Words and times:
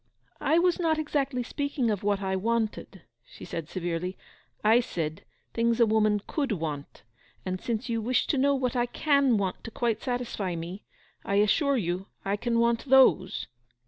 'I 0.39 0.57
was 0.57 0.79
not 0.79 0.97
exactly 0.97 1.43
speaking 1.43 1.91
of 1.91 2.01
what 2.01 2.23
I 2.23 2.35
wanted,' 2.35 3.03
she 3.23 3.45
said 3.45 3.69
severely. 3.69 4.17
'I 4.63 4.79
said, 4.79 5.23
things 5.53 5.79
a 5.79 5.85
woman 5.85 6.23
could 6.25 6.53
want. 6.53 7.03
And 7.45 7.61
since 7.61 7.87
you 7.87 8.01
wish 8.01 8.25
to 8.25 8.37
know 8.39 8.55
what 8.55 8.75
I 8.75 8.87
can 8.87 9.37
want 9.37 9.63
to 9.63 9.69
quite 9.69 10.01
satisfy 10.01 10.55
me, 10.55 10.85
I 11.23 11.35
assure 11.35 11.77
you 11.77 12.07
I 12.25 12.35
can 12.35 12.57
want 12.57 12.85
those! 12.85 13.45